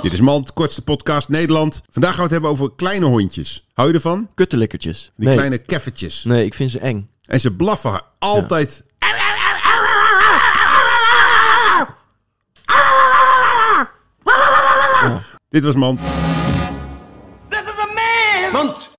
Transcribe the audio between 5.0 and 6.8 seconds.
Die kleine keffertjes. Nee, ik vind ze